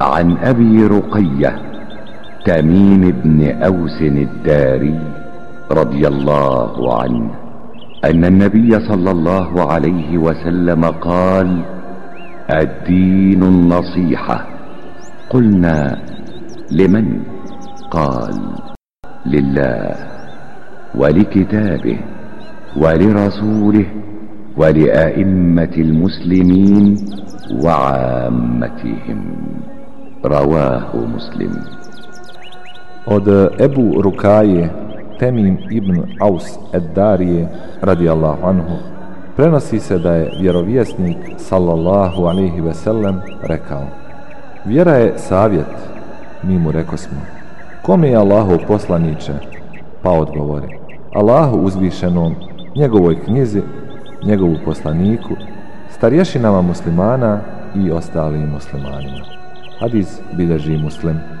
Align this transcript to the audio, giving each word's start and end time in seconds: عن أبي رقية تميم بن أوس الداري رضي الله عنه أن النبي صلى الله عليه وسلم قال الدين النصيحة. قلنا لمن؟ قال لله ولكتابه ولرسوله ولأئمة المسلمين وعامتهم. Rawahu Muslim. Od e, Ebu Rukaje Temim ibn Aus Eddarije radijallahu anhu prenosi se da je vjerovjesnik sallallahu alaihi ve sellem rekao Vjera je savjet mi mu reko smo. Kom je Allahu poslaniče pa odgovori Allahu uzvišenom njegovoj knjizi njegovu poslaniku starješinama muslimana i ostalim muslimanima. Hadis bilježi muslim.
عن 0.00 0.36
أبي 0.36 0.86
رقية 0.86 1.62
تميم 2.44 3.00
بن 3.24 3.62
أوس 3.62 4.02
الداري 4.02 5.00
رضي 5.72 6.08
الله 6.08 7.02
عنه 7.02 7.30
أن 8.04 8.24
النبي 8.24 8.80
صلى 8.88 9.10
الله 9.10 9.72
عليه 9.72 10.18
وسلم 10.18 10.84
قال 10.84 11.62
الدين 12.50 13.42
النصيحة. 13.42 14.46
قلنا 15.30 15.98
لمن؟ 16.72 17.20
قال 17.90 18.34
لله 19.26 19.94
ولكتابه 20.94 21.98
ولرسوله 22.76 23.86
ولأئمة 24.56 25.74
المسلمين 25.78 26.96
وعامتهم. 27.64 29.20
Rawahu 30.28 31.06
Muslim. 31.06 31.52
Od 33.06 33.28
e, 33.28 33.48
Ebu 33.64 34.02
Rukaje 34.02 34.70
Temim 35.18 35.58
ibn 35.70 36.02
Aus 36.20 36.58
Eddarije 36.72 37.48
radijallahu 37.82 38.46
anhu 38.46 38.76
prenosi 39.36 39.80
se 39.80 39.98
da 39.98 40.12
je 40.12 40.32
vjerovjesnik 40.40 41.16
sallallahu 41.36 42.24
alaihi 42.24 42.60
ve 42.60 42.74
sellem 42.74 43.20
rekao 43.42 43.86
Vjera 44.64 44.92
je 44.92 45.18
savjet 45.18 45.74
mi 46.42 46.58
mu 46.58 46.72
reko 46.72 46.96
smo. 46.96 47.20
Kom 47.82 48.04
je 48.04 48.16
Allahu 48.16 48.58
poslaniče 48.68 49.32
pa 50.02 50.10
odgovori 50.10 50.78
Allahu 51.14 51.56
uzvišenom 51.56 52.34
njegovoj 52.76 53.24
knjizi 53.24 53.62
njegovu 54.24 54.56
poslaniku 54.64 55.34
starješinama 55.90 56.62
muslimana 56.62 57.40
i 57.74 57.90
ostalim 57.90 58.50
muslimanima. 58.50 59.24
Hadis 59.78 60.20
bilježi 60.32 60.76
muslim. 60.76 61.37